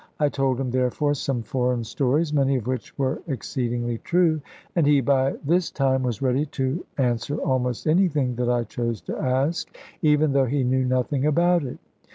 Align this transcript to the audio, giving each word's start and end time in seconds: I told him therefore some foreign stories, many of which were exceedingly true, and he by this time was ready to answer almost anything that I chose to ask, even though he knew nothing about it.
I 0.19 0.29
told 0.29 0.59
him 0.59 0.71
therefore 0.71 1.13
some 1.13 1.43
foreign 1.43 1.83
stories, 1.83 2.33
many 2.33 2.55
of 2.55 2.65
which 2.65 2.97
were 2.97 3.21
exceedingly 3.27 3.99
true, 3.99 4.41
and 4.75 4.87
he 4.87 4.99
by 4.99 5.35
this 5.45 5.69
time 5.69 6.01
was 6.01 6.23
ready 6.23 6.47
to 6.47 6.83
answer 6.97 7.37
almost 7.37 7.85
anything 7.85 8.33
that 8.37 8.49
I 8.49 8.63
chose 8.63 8.99
to 9.01 9.17
ask, 9.19 9.77
even 10.01 10.33
though 10.33 10.45
he 10.45 10.63
knew 10.63 10.85
nothing 10.85 11.27
about 11.27 11.63
it. 11.63 11.77